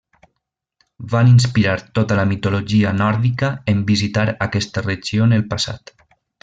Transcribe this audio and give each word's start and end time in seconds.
Van 1.11 1.29
inspirar 1.31 1.75
tota 1.99 2.17
la 2.21 2.25
mitologia 2.31 2.95
nòrdica 3.03 3.53
en 3.75 3.87
visitar 3.93 4.27
aquesta 4.49 4.89
regió 4.91 5.29
en 5.31 5.39
el 5.43 5.49
passat. 5.55 5.99